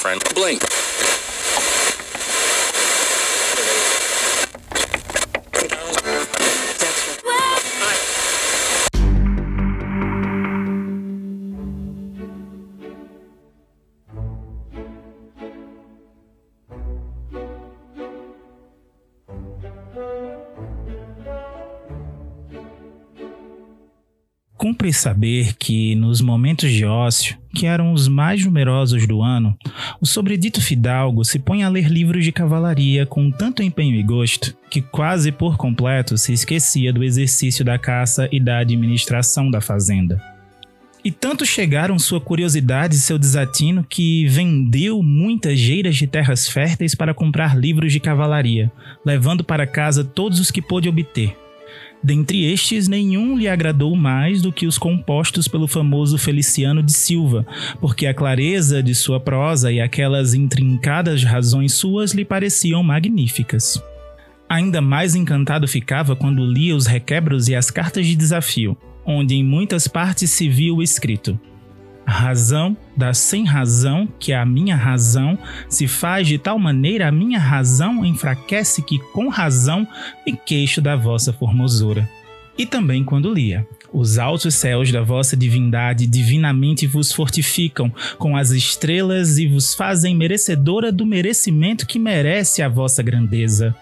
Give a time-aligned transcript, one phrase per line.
[0.00, 0.22] friend.
[0.34, 0.62] Blink.
[24.56, 29.56] Cumpre saber que, nos momentos de ócio, que eram os mais numerosos do ano,
[30.00, 34.56] o sobredito fidalgo se põe a ler livros de cavalaria com tanto empenho e gosto
[34.70, 40.22] que quase por completo se esquecia do exercício da caça e da administração da fazenda.
[41.02, 46.94] E tanto chegaram sua curiosidade e seu desatino que vendeu muitas geiras de terras férteis
[46.94, 48.70] para comprar livros de cavalaria,
[49.04, 51.34] levando para casa todos os que pôde obter,
[52.02, 57.46] Dentre estes, nenhum lhe agradou mais do que os compostos pelo famoso Feliciano de Silva,
[57.80, 63.82] porque a clareza de sua prosa e aquelas intrincadas razões suas lhe pareciam magníficas.
[64.48, 69.44] Ainda mais encantado ficava quando lia os requebros e as cartas de desafio, onde em
[69.44, 71.38] muitas partes se via o escrito:
[72.10, 77.38] razão da sem razão, que a minha razão se faz de tal maneira a minha
[77.38, 79.86] razão enfraquece que com razão
[80.26, 82.08] me queixo da vossa formosura.
[82.58, 83.66] E também quando lia.
[83.92, 90.14] Os altos céus da vossa divindade divinamente vos fortificam com as estrelas e vos fazem
[90.14, 93.74] merecedora do merecimento que merece a vossa grandeza.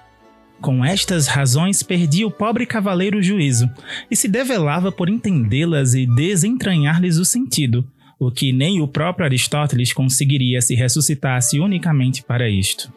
[0.61, 3.71] Com estas razões perdia o pobre cavaleiro o juízo,
[4.11, 7.85] e se develava por entendê-las e desentranhar-lhes o sentido,
[8.19, 12.93] o que nem o próprio Aristóteles conseguiria se ressuscitasse unicamente para isto.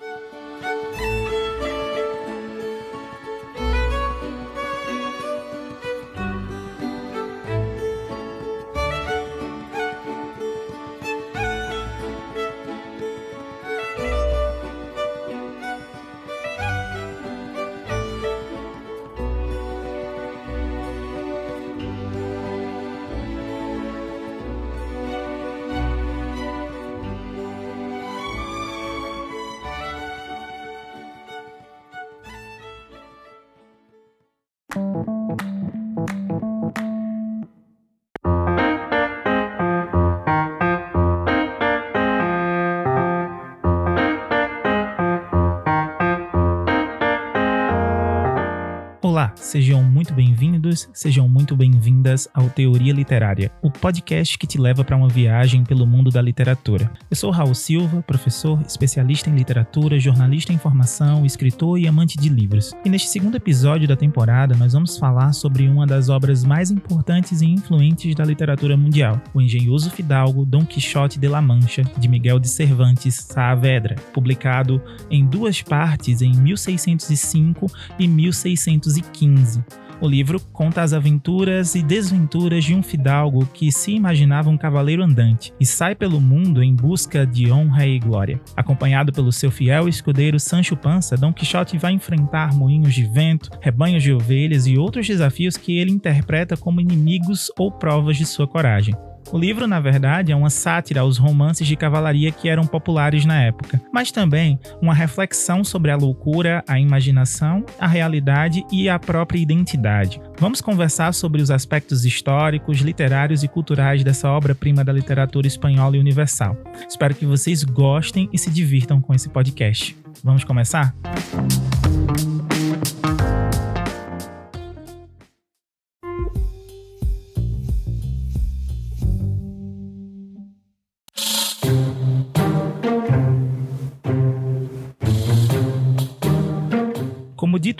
[50.22, 55.64] Bem-vindos, sejam muito bem-vindas ao Teoria Literária, o podcast que te leva para uma viagem
[55.64, 56.92] pelo mundo da literatura.
[57.10, 62.30] Eu sou Raul Silva, professor, especialista em literatura, jornalista em formação, escritor e amante de
[62.30, 62.72] livros.
[62.86, 67.42] E neste segundo episódio da temporada, nós vamos falar sobre uma das obras mais importantes
[67.42, 72.40] e influentes da literatura mundial, o engenhoso fidalgo Dom Quixote de La Mancha, de Miguel
[72.40, 77.66] de Cervantes Saavedra, publicado em duas partes em 1605
[77.98, 79.64] e 1615 15.
[80.02, 85.04] O livro conta as aventuras e desventuras de um fidalgo que se imaginava um cavaleiro
[85.04, 88.42] andante e sai pelo mundo em busca de honra e glória.
[88.58, 94.02] Acompanhado pelo seu fiel escudeiro Sancho Panza, Dom Quixote vai enfrentar moinhos de vento, rebanhos
[94.02, 98.96] de ovelhas e outros desafios que ele interpreta como inimigos ou provas de sua coragem.
[99.32, 103.42] O livro, na verdade, é uma sátira aos romances de cavalaria que eram populares na
[103.42, 109.40] época, mas também uma reflexão sobre a loucura, a imaginação, a realidade e a própria
[109.40, 110.22] identidade.
[110.38, 116.00] Vamos conversar sobre os aspectos históricos, literários e culturais dessa obra-prima da literatura espanhola e
[116.00, 116.58] universal.
[116.88, 119.96] Espero que vocês gostem e se divirtam com esse podcast.
[120.24, 120.94] Vamos começar?
[121.32, 121.71] Como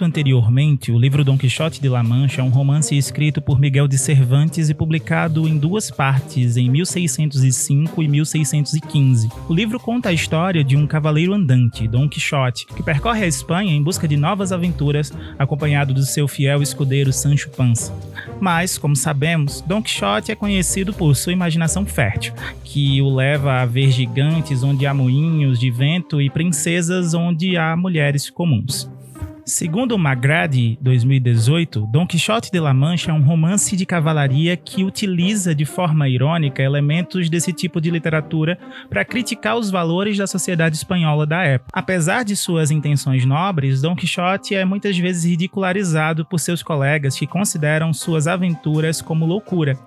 [0.02, 3.88] dito anteriormente, o livro Dom Quixote de La Mancha é um romance escrito por Miguel
[3.88, 9.30] de Cervantes e publicado em duas partes, em 1605 e 1615.
[9.48, 13.74] O livro conta a história de um cavaleiro andante, Dom Quixote, que percorre a Espanha
[13.74, 17.94] em busca de novas aventuras, acompanhado do seu fiel escudeiro Sancho Panza.
[18.40, 22.34] Mas, como sabemos, Dom Quixote é conhecido por sua imaginação fértil,
[22.64, 27.76] que o leva a ver gigantes onde há moinhos de vento e princesas onde há
[27.76, 28.90] mulheres comuns.
[29.46, 35.56] Segundo Magradi 2018, Dom Quixote de La Mancha é um romance de cavalaria que utiliza
[35.56, 38.58] de forma irônica elementos desse tipo de literatura
[38.88, 41.72] para criticar os valores da sociedade espanhola da época.
[41.74, 47.26] Apesar de suas intenções nobres, Dom Quixote é muitas vezes ridicularizado por seus colegas que
[47.26, 49.78] consideram suas aventuras como loucura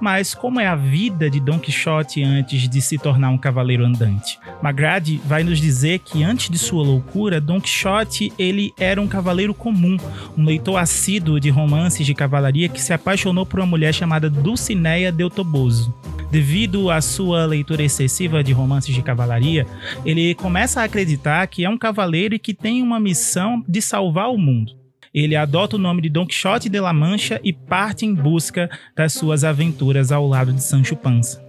[0.00, 4.38] Mas como é a vida de Don Quixote antes de se tornar um cavaleiro andante?
[4.62, 9.54] Magrade vai nos dizer que antes de sua loucura, Don Quixote ele era um cavaleiro
[9.54, 9.96] comum,
[10.36, 15.10] um leitor assíduo de romances de cavalaria que se apaixonou por uma mulher chamada Dulcinea
[15.10, 15.94] del Toboso.
[16.30, 19.66] Devido à sua leitura excessiva de romances de cavalaria,
[20.04, 24.30] ele começa a acreditar que é um cavaleiro e que tem uma missão de salvar
[24.30, 24.83] o mundo.
[25.14, 29.12] Ele adota o nome de Don Quixote de la Mancha e parte em busca das
[29.12, 31.40] suas aventuras ao lado de Sancho Panza.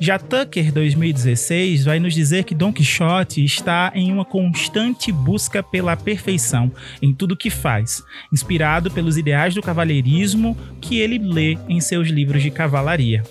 [0.00, 5.96] Já Tucker 2016 vai nos dizer que Don Quixote está em uma constante busca pela
[5.96, 8.02] perfeição em tudo que faz,
[8.32, 13.22] inspirado pelos ideais do cavalheirismo que ele lê em seus livros de cavalaria.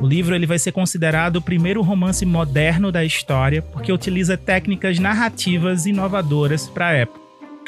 [0.00, 4.98] O livro ele vai ser considerado o primeiro romance moderno da história porque utiliza técnicas
[4.98, 7.23] narrativas inovadoras para a época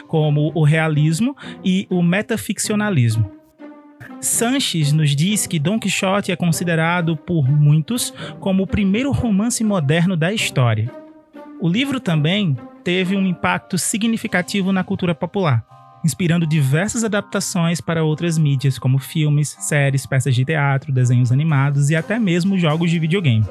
[0.06, 3.30] como o realismo e o metaficcionalismo.
[4.20, 10.16] Sanches nos diz que Don Quixote é considerado por muitos como o primeiro romance moderno
[10.16, 10.90] da história.
[11.60, 15.64] O livro também teve um impacto significativo na cultura popular,
[16.04, 21.96] inspirando diversas adaptações para outras mídias, como filmes, séries, peças de teatro, desenhos animados e
[21.96, 23.44] até mesmo jogos de videogame.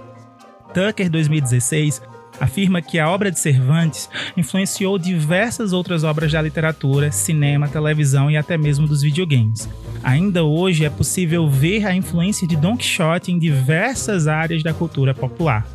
[0.73, 2.01] Tucker 2016
[2.39, 8.37] afirma que a obra de Cervantes influenciou diversas outras obras da literatura, cinema, televisão e
[8.37, 9.69] até mesmo dos videogames.
[10.03, 15.13] Ainda hoje é possível ver a influência de Don Quixote em diversas áreas da cultura
[15.13, 15.65] popular.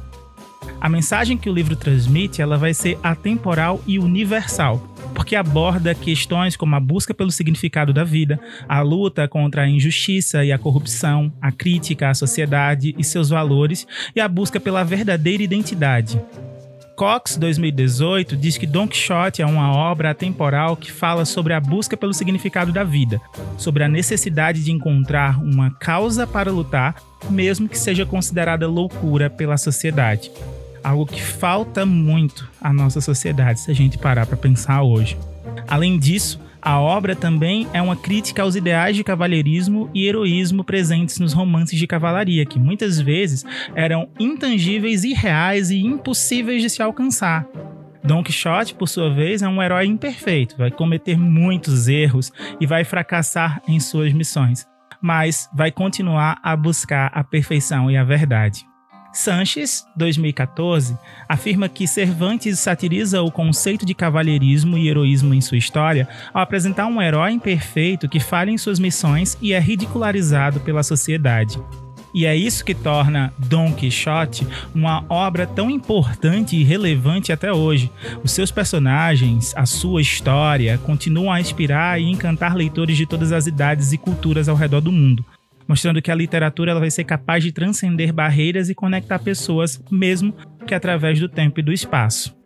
[0.81, 4.83] A mensagem que o livro transmite, ela vai ser atemporal e universal,
[5.15, 10.45] porque aborda questões como a busca pelo significado da vida, a luta contra a injustiça
[10.45, 15.43] e a corrupção, a crítica à sociedade e seus valores e a busca pela verdadeira
[15.43, 16.21] identidade.
[17.01, 21.97] Cox 2018 diz que Don Quixote é uma obra atemporal que fala sobre a busca
[21.97, 23.19] pelo significado da vida,
[23.57, 26.97] sobre a necessidade de encontrar uma causa para lutar,
[27.31, 30.31] mesmo que seja considerada loucura pela sociedade.
[30.83, 35.17] Algo que falta muito à nossa sociedade se a gente parar para pensar hoje.
[35.69, 41.19] Além disso, a obra também é uma crítica aos ideais de cavalheirismo e heroísmo presentes
[41.19, 43.45] nos romances de cavalaria, que muitas vezes
[43.75, 47.47] eram intangíveis, irreais e impossíveis de se alcançar.
[48.05, 52.85] Don Quixote, por sua vez, é um herói imperfeito, vai cometer muitos erros e vai
[52.85, 54.67] fracassar em suas missões,
[55.01, 58.70] mas vai continuar a buscar a perfeição e a verdade.
[59.13, 60.97] Sanches, 2014,
[61.29, 66.87] afirma que Cervantes satiriza o conceito de cavalheirismo e heroísmo em sua história ao apresentar
[66.87, 71.61] um herói imperfeito que falha em suas missões e é ridicularizado pela sociedade.
[72.13, 77.91] E é isso que torna Don Quixote uma obra tão importante e relevante até hoje.
[78.25, 83.47] Os seus personagens, a sua história, continuam a inspirar e encantar leitores de todas as
[83.47, 85.25] idades e culturas ao redor do mundo
[85.71, 90.35] mostrando que a literatura ela vai ser capaz de transcender barreiras e conectar pessoas, mesmo
[90.67, 92.37] que através do tempo e do espaço.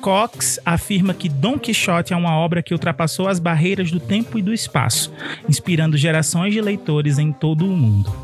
[0.00, 4.42] Cox afirma que Don Quixote é uma obra que ultrapassou as barreiras do tempo e
[4.42, 5.12] do espaço,
[5.48, 8.14] inspirando gerações de leitores em todo o mundo.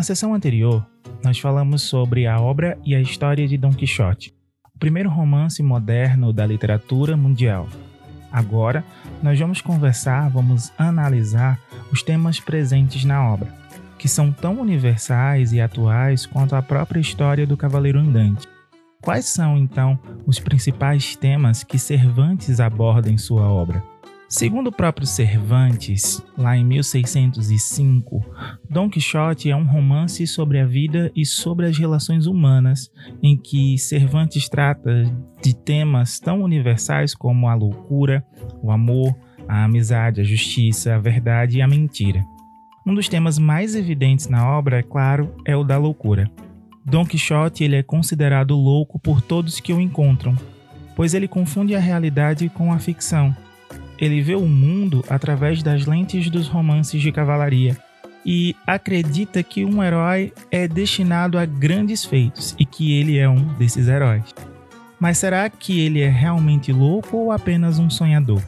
[0.00, 0.82] Na sessão anterior,
[1.22, 4.32] nós falamos sobre a obra e a história de Don Quixote,
[4.74, 7.68] o primeiro romance moderno da literatura mundial.
[8.32, 8.82] Agora,
[9.22, 11.60] nós vamos conversar, vamos analisar
[11.92, 13.54] os temas presentes na obra,
[13.98, 18.48] que são tão universais e atuais quanto a própria história do Cavaleiro Andante.
[19.02, 23.84] Quais são, então, os principais temas que Cervantes aborda em sua obra?
[24.30, 28.24] Segundo o próprio Cervantes, lá em 1605,
[28.70, 33.76] Dom Quixote é um romance sobre a vida e sobre as relações humanas, em que
[33.76, 35.02] Cervantes trata
[35.42, 38.24] de temas tão universais como a loucura,
[38.62, 39.12] o amor,
[39.48, 42.24] a amizade, a justiça, a verdade e a mentira.
[42.86, 46.30] Um dos temas mais evidentes na obra, é claro, é o da loucura.
[46.86, 50.36] Dom Quixote ele é considerado louco por todos que o encontram,
[50.94, 53.34] pois ele confunde a realidade com a ficção
[54.00, 57.76] ele vê o mundo através das lentes dos romances de cavalaria
[58.24, 63.44] e acredita que um herói é destinado a grandes feitos e que ele é um
[63.54, 64.34] desses heróis.
[64.98, 68.42] Mas será que ele é realmente louco ou apenas um sonhador?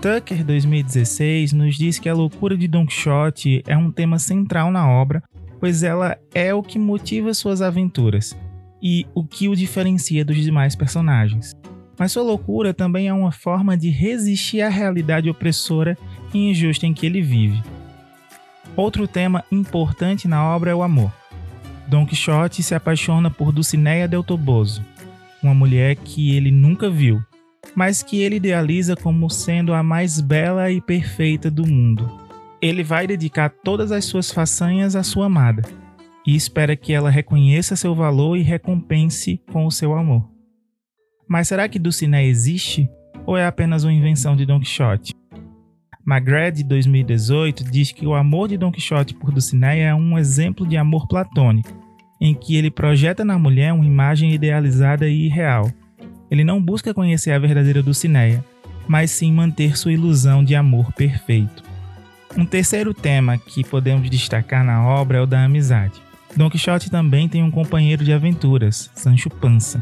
[0.00, 4.88] Tucker 2016 nos diz que a loucura de Don Quixote é um tema central na
[4.88, 5.22] obra,
[5.58, 8.34] pois ela é o que motiva suas aventuras
[8.82, 11.54] e o que o diferencia dos demais personagens.
[12.00, 15.98] Mas sua loucura também é uma forma de resistir à realidade opressora
[16.32, 17.62] e injusta em que ele vive.
[18.74, 21.12] Outro tema importante na obra é o amor.
[21.86, 24.82] Don Quixote se apaixona por Dulcinea del Toboso,
[25.42, 27.22] uma mulher que ele nunca viu,
[27.74, 32.10] mas que ele idealiza como sendo a mais bela e perfeita do mundo.
[32.62, 35.68] Ele vai dedicar todas as suas façanhas à sua amada
[36.26, 40.39] e espera que ela reconheça seu valor e recompense com o seu amor.
[41.30, 42.90] Mas será que Dulcinea existe
[43.24, 45.14] ou é apenas uma invenção de Don Quixote?
[46.04, 50.66] Magret, de 2018, diz que o amor de Don Quixote por Dulcinea é um exemplo
[50.66, 51.70] de amor platônico,
[52.20, 55.70] em que ele projeta na mulher uma imagem idealizada e irreal.
[56.28, 58.44] Ele não busca conhecer a verdadeira Dulcinea,
[58.88, 61.62] mas sim manter sua ilusão de amor perfeito.
[62.36, 66.02] Um terceiro tema que podemos destacar na obra é o da amizade.
[66.36, 69.80] Don Quixote também tem um companheiro de aventuras, Sancho Panza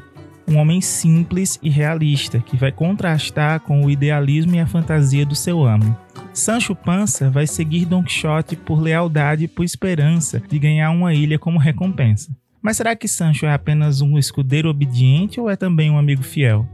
[0.48, 5.34] um homem simples e realista que vai contrastar com o idealismo e a fantasia do
[5.34, 5.96] seu amo.
[6.32, 11.38] Sancho Panza vai seguir Don Quixote por lealdade e por esperança de ganhar uma ilha
[11.38, 12.34] como recompensa.
[12.62, 16.66] Mas será que Sancho é apenas um escudeiro obediente ou é também um amigo fiel?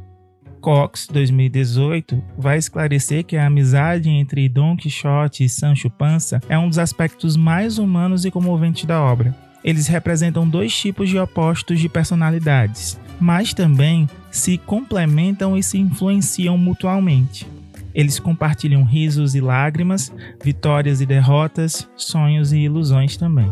[0.61, 6.69] Cox, 2018, vai esclarecer que a amizade entre Don Quixote e Sancho Panza é um
[6.69, 9.37] dos aspectos mais humanos e comoventes da obra.
[9.63, 16.59] Eles representam dois tipos de opostos de personalidades, mas também se complementam e se influenciam
[16.59, 17.47] mutuamente.
[17.95, 23.49] Eles compartilham risos e lágrimas, vitórias e derrotas, sonhos e ilusões também.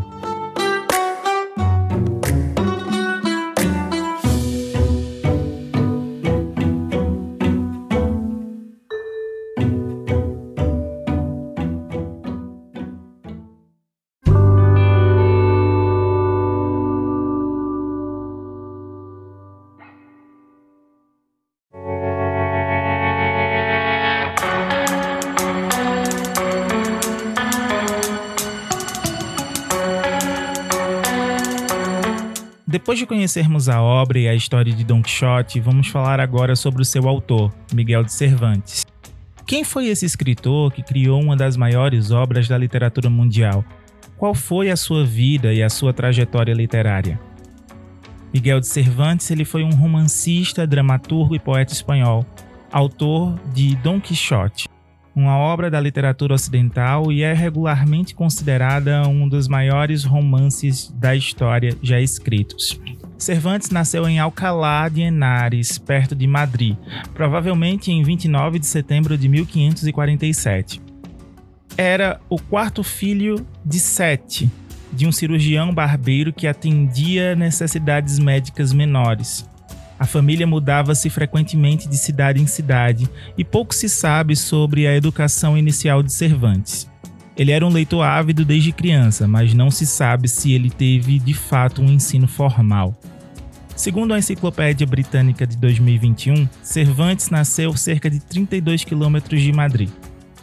[32.83, 36.81] Depois de conhecermos a obra e a história de Don Quixote, vamos falar agora sobre
[36.81, 38.85] o seu autor, Miguel de Cervantes.
[39.47, 43.63] Quem foi esse escritor que criou uma das maiores obras da literatura mundial?
[44.17, 47.17] Qual foi a sua vida e a sua trajetória literária?
[48.33, 52.25] Miguel de Cervantes ele foi um romancista, dramaturgo e poeta espanhol,
[52.69, 54.67] autor de Don Quixote,
[55.15, 61.77] uma obra da literatura ocidental e é regularmente considerada um dos maiores romances da história
[61.81, 62.79] já escritos.
[63.17, 66.75] Cervantes nasceu em Alcalá de Henares, perto de Madrid,
[67.13, 70.81] provavelmente em 29 de setembro de 1547.
[71.77, 74.51] Era o quarto filho de sete,
[74.91, 79.47] de um cirurgião barbeiro que atendia necessidades médicas menores.
[79.99, 85.57] A família mudava-se frequentemente de cidade em cidade e pouco se sabe sobre a educação
[85.57, 86.89] inicial de Cervantes.
[87.35, 91.33] Ele era um leitor ávido desde criança, mas não se sabe se ele teve de
[91.33, 92.95] fato um ensino formal.
[93.75, 99.89] Segundo a Enciclopédia Britânica de 2021, Cervantes nasceu cerca de 32 quilômetros de Madrid,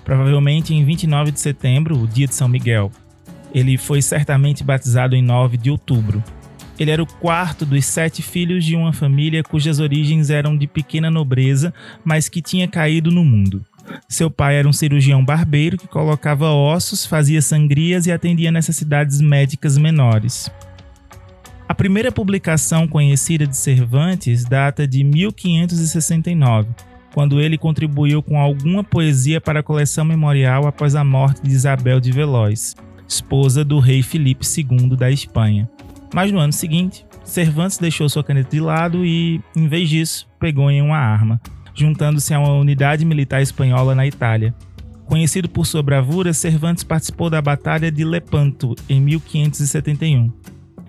[0.04, 2.90] provavelmente em 29 de setembro, o dia de São Miguel.
[3.54, 6.22] Ele foi certamente batizado em 9 de outubro,
[6.80, 11.10] ele era o quarto dos sete filhos de uma família cujas origens eram de pequena
[11.10, 13.62] nobreza, mas que tinha caído no mundo.
[14.08, 19.76] Seu pai era um cirurgião barbeiro que colocava ossos, fazia sangrias e atendia necessidades médicas
[19.76, 20.50] menores.
[21.68, 26.70] A primeira publicação conhecida de Cervantes data de 1569,
[27.12, 32.00] quando ele contribuiu com alguma poesia para a coleção memorial após a morte de Isabel
[32.00, 32.74] de Veloz,
[33.06, 35.68] esposa do rei Filipe II da Espanha.
[36.12, 40.70] Mas no ano seguinte, Cervantes deixou sua caneta de lado e, em vez disso, pegou
[40.70, 41.40] em uma arma,
[41.74, 44.54] juntando-se a uma unidade militar espanhola na Itália.
[45.06, 50.32] Conhecido por sua bravura, Cervantes participou da Batalha de Lepanto em 1571.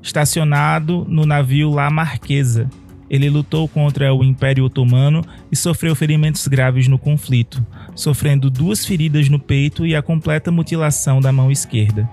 [0.02, 2.68] Estacionado no navio La Marquesa,
[3.12, 7.64] ele lutou contra o Império Otomano e sofreu ferimentos graves no conflito,
[7.94, 12.10] sofrendo duas feridas no peito e a completa mutilação da mão esquerda.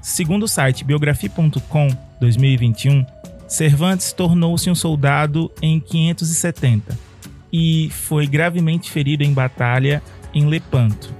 [0.00, 3.04] Segundo o site biografia.com 2021,
[3.48, 6.98] Cervantes tornou-se um soldado em 570
[7.52, 10.02] e foi gravemente ferido em batalha
[10.34, 11.14] em Lepanto.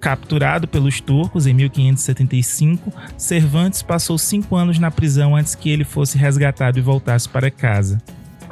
[0.00, 6.18] Capturado pelos turcos em 1575, Cervantes passou cinco anos na prisão antes que ele fosse
[6.18, 7.98] resgatado e voltasse para casa.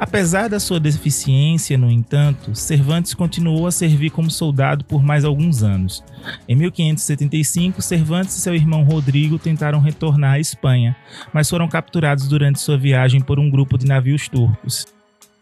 [0.03, 5.63] Apesar da sua deficiência, no entanto, Cervantes continuou a servir como soldado por mais alguns
[5.63, 6.03] anos.
[6.45, 10.93] Em 1575, Cervantes e seu irmão Rodrigo tentaram retornar à Espanha,
[11.31, 14.85] mas foram capturados durante sua viagem por um grupo de navios turcos.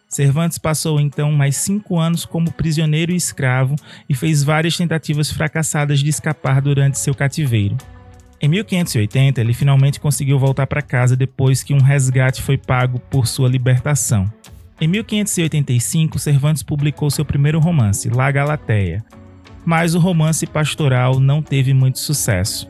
[0.07, 3.75] Cervantes passou então mais cinco anos como prisioneiro e escravo
[4.07, 7.77] e fez várias tentativas fracassadas de escapar durante seu cativeiro.
[8.41, 13.27] Em 1580, ele finalmente conseguiu voltar para casa depois que um resgate foi pago por
[13.27, 14.25] sua libertação.
[14.79, 19.05] Em 1585, Cervantes publicou seu primeiro romance, La Galateia,
[19.63, 22.67] mas o romance pastoral não teve muito sucesso.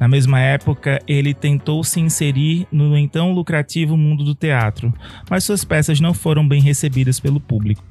[0.00, 4.92] Na mesma época, ele tentou se inserir no então lucrativo mundo do teatro,
[5.30, 7.84] mas suas peças não foram bem recebidas pelo público.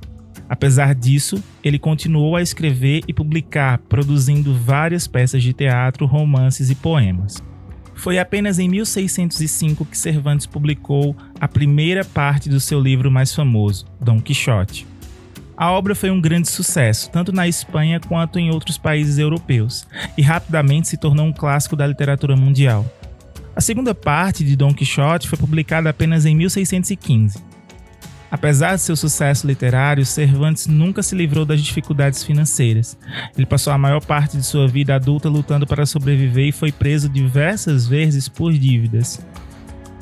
[0.51, 6.75] Apesar disso, ele continuou a escrever e publicar, produzindo várias peças de teatro, romances e
[6.75, 7.41] poemas.
[7.95, 13.85] Foi apenas em 1605 que Cervantes publicou a primeira parte do seu livro mais famoso,
[14.01, 14.85] Dom Quixote.
[15.55, 20.21] A obra foi um grande sucesso, tanto na Espanha quanto em outros países europeus, e
[20.21, 22.85] rapidamente se tornou um clássico da literatura mundial.
[23.55, 27.50] A segunda parte de Dom Quixote foi publicada apenas em 1615.
[28.31, 32.97] Apesar de seu sucesso literário, Cervantes nunca se livrou das dificuldades financeiras.
[33.35, 37.09] Ele passou a maior parte de sua vida adulta lutando para sobreviver e foi preso
[37.09, 39.19] diversas vezes por dívidas.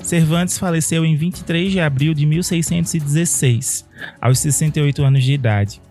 [0.04, 3.88] Cervantes faleceu em 23 de abril de 1616,
[4.22, 5.82] aos 68 anos de idade.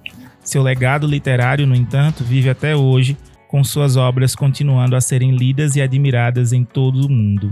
[0.42, 3.16] Seu legado literário, no entanto, vive até hoje,
[3.48, 7.50] com suas obras continuando a serem lidas e admiradas em todo o mundo.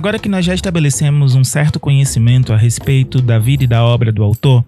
[0.00, 4.10] Agora que nós já estabelecemos um certo conhecimento a respeito da vida e da obra
[4.10, 4.64] do autor,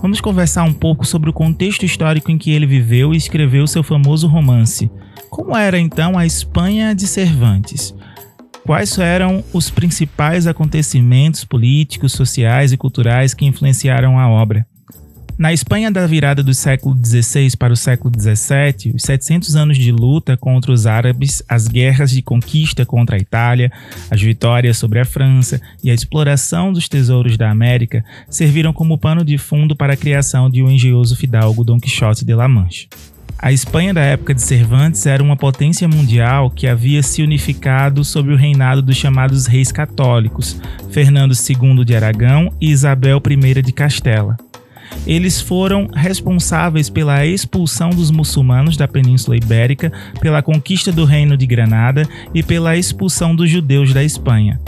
[0.00, 3.82] vamos conversar um pouco sobre o contexto histórico em que ele viveu e escreveu seu
[3.82, 4.88] famoso romance.
[5.28, 7.92] Como era então a Espanha de Cervantes?
[8.64, 14.64] Quais eram os principais acontecimentos políticos, sociais e culturais que influenciaram a obra?
[15.38, 19.92] Na Espanha da virada do século XVI para o século XVII, os 700 anos de
[19.92, 23.70] luta contra os árabes, as guerras de conquista contra a Itália,
[24.10, 29.22] as vitórias sobre a França e a exploração dos tesouros da América serviram como pano
[29.22, 32.86] de fundo para a criação de um engenhoso fidalgo Dom Quixote de La Mancha.
[33.38, 38.32] A Espanha da época de Cervantes era uma potência mundial que havia se unificado sob
[38.32, 40.58] o reinado dos chamados reis católicos,
[40.90, 44.38] Fernando II de Aragão e Isabel I de Castela
[45.06, 51.46] eles foram responsáveis pela expulsão dos muçulmanos da Península Ibérica, pela conquista do Reino de
[51.46, 54.60] Granada e pela expulsão dos judeus da Espanha.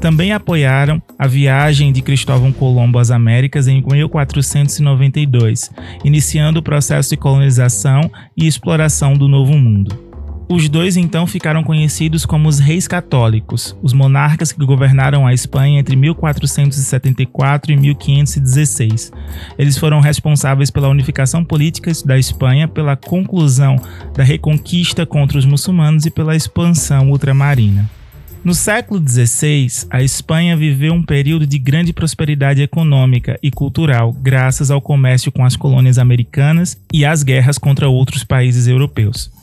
[0.00, 5.70] Também apoiaram a viagem de Cristóvão Colombo às Américas em 1492,
[6.04, 10.15] iniciando o processo de colonização e exploração do Novo Mundo.
[10.48, 15.80] Os dois então ficaram conhecidos como os reis católicos, os monarcas que governaram a Espanha
[15.80, 19.12] entre 1474 e 1516.
[19.58, 23.74] Eles foram responsáveis pela unificação política da Espanha, pela conclusão
[24.14, 27.90] da reconquista contra os muçulmanos e pela expansão ultramarina.
[28.44, 34.70] No século XVI, a Espanha viveu um período de grande prosperidade econômica e cultural, graças
[34.70, 39.34] ao comércio com as colônias americanas e às guerras contra outros países europeus.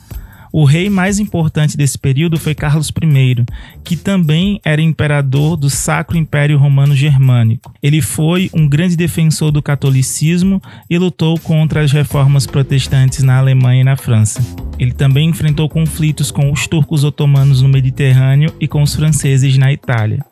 [0.56, 3.44] O rei mais importante desse período foi Carlos I,
[3.82, 7.74] que também era imperador do Sacro Império Romano Germânico.
[7.82, 13.80] Ele foi um grande defensor do catolicismo e lutou contra as reformas protestantes na Alemanha
[13.80, 14.40] e na França.
[14.78, 19.72] Ele também enfrentou conflitos com os turcos otomanos no Mediterrâneo e com os franceses na
[19.72, 20.24] Itália.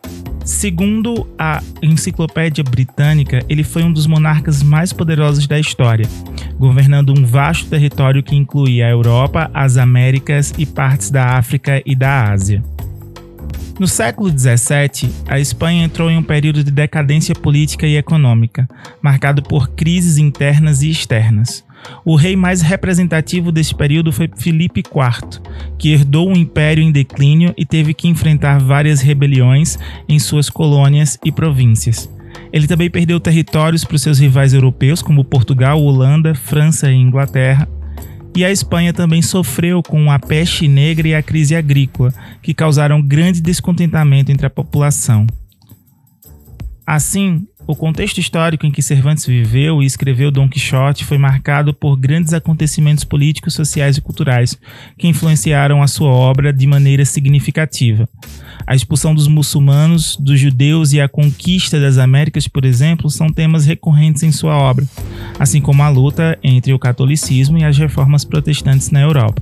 [0.44, 6.06] Segundo a Enciclopédia Britânica, ele foi um dos monarcas mais poderosos da história,
[6.58, 11.94] governando um vasto território que incluía a Europa, as Américas e partes da África e
[11.94, 12.62] da Ásia.
[13.78, 18.68] No século XVII, a Espanha entrou em um período de decadência política e econômica,
[19.00, 21.64] marcado por crises internas e externas.
[22.04, 25.40] O rei mais representativo desse período foi Filipe IV,
[25.78, 31.18] que herdou um império em declínio e teve que enfrentar várias rebeliões em suas colônias
[31.24, 32.08] e províncias.
[32.52, 37.68] Ele também perdeu territórios para os seus rivais europeus, como Portugal, Holanda, França e Inglaterra.
[38.34, 43.02] E a Espanha também sofreu com a peste negra e a crise agrícola, que causaram
[43.02, 45.26] grande descontentamento entre a população.
[46.86, 51.96] Assim, O contexto histórico em que Cervantes viveu e escreveu Dom Quixote foi marcado por
[51.96, 54.58] grandes acontecimentos políticos, sociais e culturais
[54.98, 58.08] que influenciaram a sua obra de maneira significativa.
[58.66, 63.64] A expulsão dos muçulmanos, dos judeus e a conquista das Américas, por exemplo, são temas
[63.64, 64.84] recorrentes em sua obra,
[65.38, 69.40] assim como a luta entre o catolicismo e as reformas protestantes na Europa.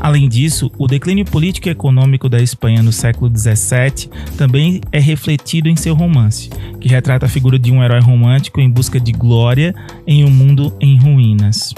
[0.00, 5.68] Além disso, o declínio político e econômico da Espanha no século XVII também é refletido
[5.68, 9.74] em seu romance, que retrata a figura de um herói romântico em busca de glória
[10.06, 11.74] em um mundo em ruínas.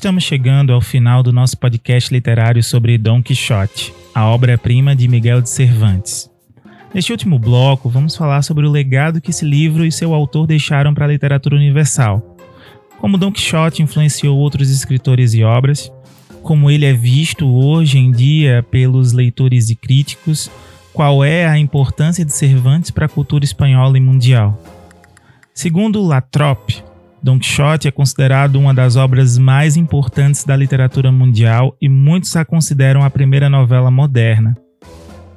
[0.00, 5.42] Estamos chegando ao final do nosso podcast literário sobre Dom Quixote, a obra-prima de Miguel
[5.42, 6.30] de Cervantes.
[6.94, 10.94] Neste último bloco, vamos falar sobre o legado que esse livro e seu autor deixaram
[10.94, 12.34] para a literatura universal.
[12.96, 15.92] Como Dom Quixote influenciou outros escritores e obras,
[16.42, 20.50] como ele é visto hoje em dia pelos leitores e críticos,
[20.94, 24.58] qual é a importância de Cervantes para a cultura espanhola e mundial.
[25.52, 26.82] Segundo Latrope,
[27.22, 32.44] Don Quixote é considerado uma das obras mais importantes da literatura mundial e muitos a
[32.44, 34.56] consideram a primeira novela moderna.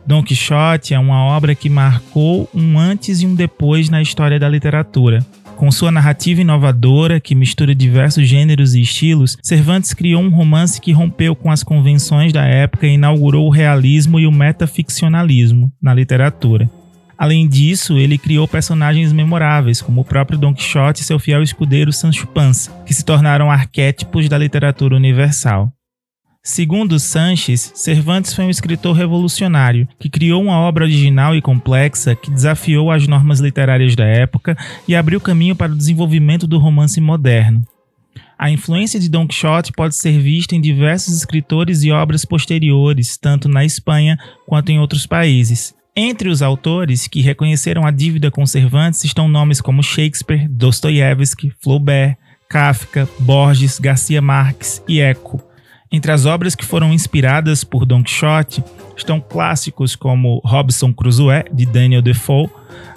[0.06, 4.48] Don Quixote é uma obra que marcou um antes e um depois na história da
[4.48, 5.26] literatura.
[5.58, 10.92] Com sua narrativa inovadora, que mistura diversos gêneros e estilos, Cervantes criou um romance que
[10.92, 16.70] rompeu com as convenções da época e inaugurou o realismo e o metaficcionalismo na literatura.
[17.18, 21.94] Além disso, ele criou personagens memoráveis, como o próprio Don Quixote e seu fiel escudeiro
[21.94, 25.72] Sancho Panza, que se tornaram arquétipos da literatura universal.
[26.46, 32.30] Segundo Sanches, Cervantes foi um escritor revolucionário que criou uma obra original e complexa que
[32.30, 37.64] desafiou as normas literárias da época e abriu caminho para o desenvolvimento do romance moderno.
[38.38, 43.48] A influência de Don Quixote pode ser vista em diversos escritores e obras posteriores, tanto
[43.48, 45.74] na Espanha quanto em outros países.
[45.96, 52.18] Entre os autores que reconheceram a dívida com Cervantes estão nomes como Shakespeare, Dostoiévski, Flaubert,
[52.50, 55.40] Kafka, Borges, Garcia Marques e Eco.
[55.92, 58.64] Entre as obras que foram inspiradas por Don Quixote
[58.98, 62.50] estão clássicos como Robinson Crusoe, de Daniel Defoe,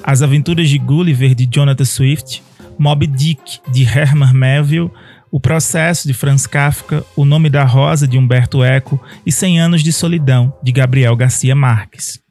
[0.03, 2.43] As Aventuras de Gulliver, de Jonathan Swift,
[2.79, 4.91] Moby Dick, de Herman Melville,
[5.31, 9.83] O Processo, de Franz Kafka, O Nome da Rosa, de Humberto Eco e Cem Anos
[9.83, 12.25] de Solidão, de Gabriel Garcia Marques.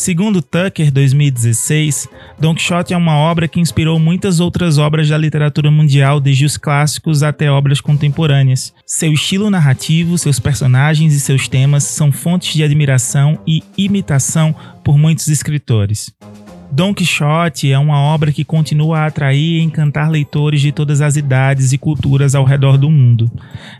[0.00, 2.08] Segundo Tucker, 2016,
[2.38, 6.56] Don Quixote é uma obra que inspirou muitas outras obras da literatura mundial, desde os
[6.56, 8.72] clássicos até obras contemporâneas.
[8.86, 14.96] Seu estilo narrativo, seus personagens e seus temas são fontes de admiração e imitação por
[14.96, 16.10] muitos escritores.
[16.72, 21.16] Don Quixote é uma obra que continua a atrair e encantar leitores de todas as
[21.16, 23.30] idades e culturas ao redor do mundo.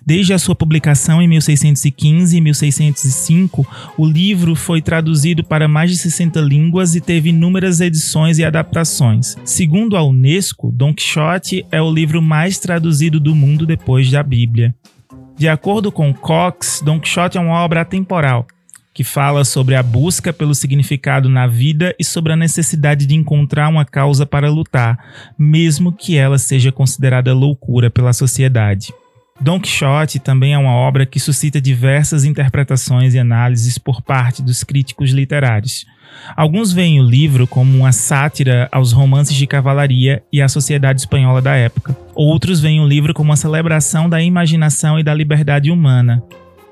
[0.04, 5.96] Desde a sua publicação em 1615 e 1605, o livro foi traduzido para mais de
[5.98, 9.36] 60 línguas e teve inúmeras edições e adaptações.
[9.44, 14.74] Segundo a Unesco, Don Quixote é o livro mais traduzido do mundo depois da Bíblia.
[15.38, 18.46] De acordo com Cox, Don Quixote é uma obra atemporal
[18.92, 23.68] que fala sobre a busca pelo significado na vida e sobre a necessidade de encontrar
[23.68, 24.98] uma causa para lutar,
[25.38, 28.92] mesmo que ela seja considerada loucura pela sociedade.
[29.40, 34.62] Don Quixote também é uma obra que suscita diversas interpretações e análises por parte dos
[34.62, 35.86] críticos literários.
[36.36, 41.40] Alguns veem o livro como uma sátira aos romances de cavalaria e à sociedade espanhola
[41.40, 41.96] da época.
[42.14, 46.22] Outros veem o livro como uma celebração da imaginação e da liberdade humana.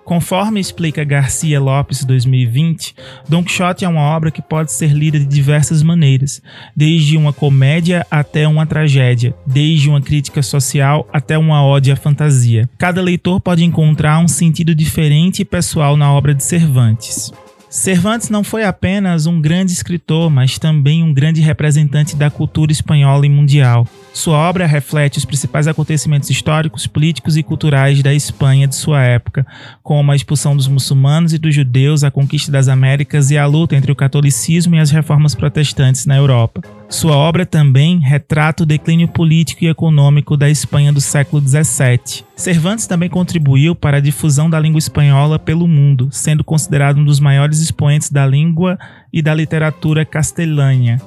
[0.09, 2.95] Conforme explica Garcia Lopes 2020,
[3.29, 6.41] Don Quixote é uma obra que pode ser lida de diversas maneiras,
[6.75, 12.71] desde uma comédia até uma tragédia, desde uma crítica social até uma ode à fantasia.
[12.79, 17.31] Cada leitor pode encontrar um sentido diferente e pessoal na obra de Cervantes.
[17.69, 23.27] Cervantes não foi apenas um grande escritor, mas também um grande representante da cultura espanhola
[23.27, 23.87] e mundial.
[24.13, 29.47] Sua obra reflete os principais acontecimentos históricos, políticos e culturais da Espanha de sua época,
[29.83, 33.77] como a expulsão dos muçulmanos e dos judeus, a conquista das Américas e a luta
[33.77, 36.63] entre o catolicismo e as reformas protestantes na Europa.
[36.89, 42.25] Sua obra também retrata o declínio político e econômico da Espanha do século XVII.
[42.35, 47.21] Cervantes também contribuiu para a difusão da língua espanhola pelo mundo, sendo considerado um dos
[47.21, 48.79] maiores expoentes da língua
[49.13, 51.01] e da literatura castelhana.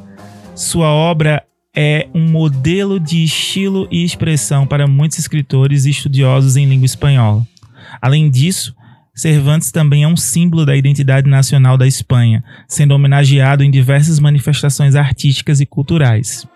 [0.55, 1.43] Sua obra
[1.75, 7.45] é um modelo de estilo e expressão para muitos escritores e estudiosos em língua espanhola.
[8.01, 8.75] Além disso,
[9.13, 14.95] Cervantes também é um símbolo da identidade nacional da Espanha, sendo homenageado em diversas manifestações
[14.95, 16.47] artísticas e culturais.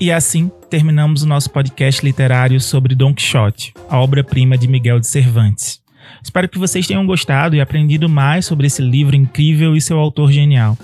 [0.00, 5.06] E assim terminamos o nosso podcast literário sobre Don Quixote, a obra-prima de Miguel de
[5.06, 5.78] Cervantes.
[6.22, 10.32] Espero que vocês tenham gostado e aprendido mais sobre esse livro incrível e seu autor
[10.32, 10.78] genial.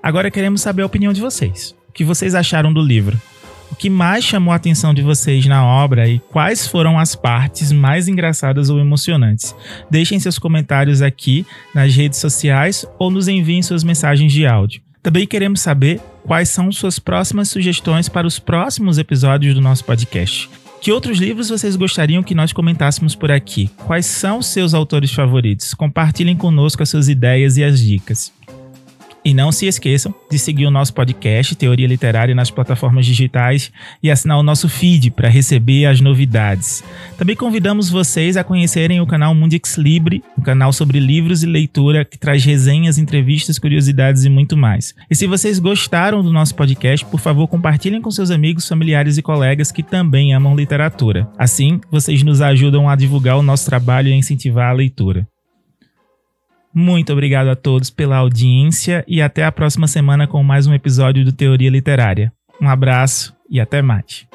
[0.00, 1.74] Agora queremos saber a opinião de vocês.
[1.88, 3.20] O que vocês acharam do livro?
[3.72, 7.72] O que mais chamou a atenção de vocês na obra e quais foram as partes
[7.72, 9.56] mais engraçadas ou emocionantes?
[9.90, 14.85] Deixem seus comentários aqui nas redes sociais ou nos enviem suas mensagens de áudio.
[15.06, 20.50] Também queremos saber quais são suas próximas sugestões para os próximos episódios do nosso podcast.
[20.80, 23.70] Que outros livros vocês gostariam que nós comentássemos por aqui?
[23.86, 25.74] Quais são seus autores favoritos?
[25.74, 28.32] Compartilhem conosco as suas ideias e as dicas.
[29.26, 34.08] E não se esqueçam de seguir o nosso podcast Teoria Literária nas plataformas digitais e
[34.08, 36.84] assinar o nosso feed para receber as novidades.
[37.18, 42.04] Também convidamos vocês a conhecerem o canal Mundix Libre, um canal sobre livros e leitura
[42.04, 44.94] que traz resenhas, entrevistas, curiosidades e muito mais.
[45.10, 49.22] E se vocês gostaram do nosso podcast, por favor, compartilhem com seus amigos, familiares e
[49.22, 51.28] colegas que também amam literatura.
[51.36, 55.26] Assim, vocês nos ajudam a divulgar o nosso trabalho e incentivar a leitura.
[56.78, 61.24] Muito obrigado a todos pela audiência e até a próxima semana com mais um episódio
[61.24, 62.30] do Teoria Literária.
[62.60, 64.26] Um abraço e até mais.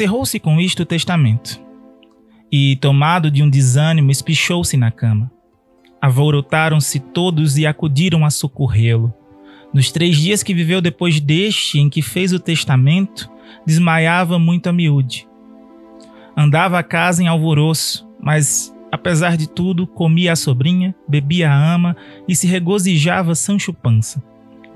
[0.00, 1.60] Encerrou-se com isto o testamento.
[2.50, 5.30] E, tomado de um desânimo, espichou-se na cama.
[6.00, 9.12] Alvorotaram-se todos e acudiram a socorrê-lo.
[9.74, 13.30] Nos três dias que viveu depois deste em que fez o testamento,
[13.66, 15.28] desmaiava muito a miúde.
[16.34, 21.94] Andava a casa em alvoroço, mas, apesar de tudo, comia a sobrinha, bebia a ama
[22.26, 24.22] e se regozijava Sancho Pança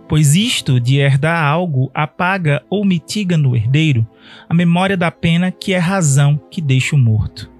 [0.08, 4.06] pois isto de herdar algo apaga ou mitiga no herdeiro
[4.48, 7.50] a memória da pena que é razão que deixa o morto.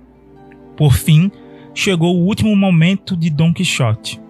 [0.76, 1.30] Por fim,
[1.74, 4.20] chegou o último momento de Dom Quixote.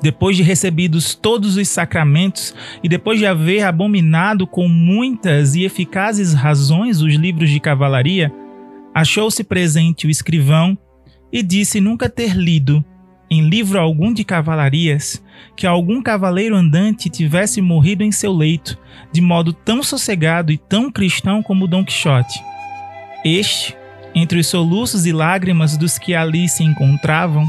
[0.00, 6.34] Depois de recebidos todos os sacramentos e depois de haver abominado com muitas e eficazes
[6.34, 8.32] razões os livros de cavalaria,
[8.94, 10.78] achou-se presente o escrivão
[11.32, 12.84] e disse nunca ter lido
[13.30, 15.22] em livro algum de cavalarias,
[15.56, 18.78] que algum cavaleiro andante tivesse morrido em seu leito,
[19.12, 22.42] de modo tão sossegado e tão cristão como Dom Quixote.
[23.24, 23.76] Este,
[24.14, 27.44] entre os soluços e lágrimas dos que ali se encontravam,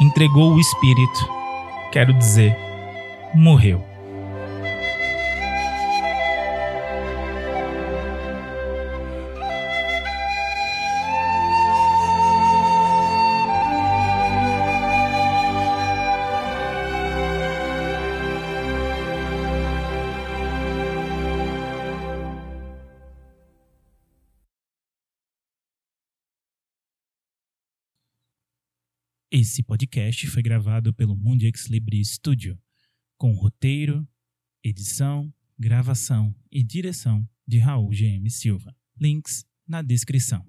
[0.00, 1.28] entregou o espírito.
[1.92, 2.56] Quero dizer,
[3.34, 3.85] morreu.
[29.38, 32.58] Esse podcast foi gravado pelo Mundix Libre Studio,
[33.18, 34.08] com roteiro,
[34.64, 38.74] edição, gravação e direção de Raul GM Silva.
[38.98, 40.42] Links na descrição.